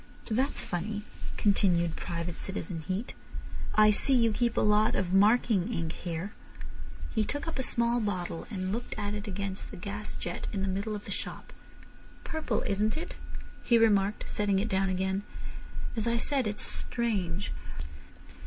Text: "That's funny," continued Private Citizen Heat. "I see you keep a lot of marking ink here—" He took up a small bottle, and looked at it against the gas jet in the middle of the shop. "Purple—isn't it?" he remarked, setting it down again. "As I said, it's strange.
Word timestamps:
"That's 0.31 0.61
funny," 0.61 1.03
continued 1.37 1.95
Private 1.95 2.39
Citizen 2.39 2.81
Heat. 2.87 3.13
"I 3.75 3.91
see 3.91 4.15
you 4.15 4.31
keep 4.33 4.57
a 4.57 4.61
lot 4.61 4.95
of 4.95 5.13
marking 5.13 5.71
ink 5.71 5.91
here—" 5.93 6.33
He 7.13 7.23
took 7.23 7.47
up 7.47 7.59
a 7.59 7.61
small 7.61 7.99
bottle, 7.99 8.47
and 8.49 8.71
looked 8.71 8.97
at 8.97 9.13
it 9.13 9.27
against 9.27 9.69
the 9.69 9.77
gas 9.77 10.15
jet 10.15 10.47
in 10.51 10.63
the 10.63 10.67
middle 10.67 10.95
of 10.95 11.05
the 11.05 11.11
shop. 11.11 11.53
"Purple—isn't 12.23 12.97
it?" 12.97 13.13
he 13.63 13.77
remarked, 13.77 14.27
setting 14.27 14.57
it 14.57 14.69
down 14.69 14.89
again. 14.89 15.21
"As 15.95 16.07
I 16.07 16.17
said, 16.17 16.47
it's 16.47 16.65
strange. 16.65 17.51